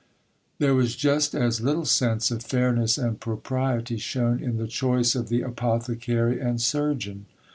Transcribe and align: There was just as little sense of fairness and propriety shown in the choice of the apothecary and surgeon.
There 0.57 0.73
was 0.73 0.95
just 0.95 1.35
as 1.35 1.61
little 1.61 1.85
sense 1.85 2.31
of 2.31 2.41
fairness 2.41 2.97
and 2.97 3.19
propriety 3.19 3.97
shown 3.97 4.39
in 4.39 4.57
the 4.57 4.65
choice 4.67 5.13
of 5.13 5.29
the 5.29 5.43
apothecary 5.43 6.39
and 6.39 6.59
surgeon. 6.59 7.27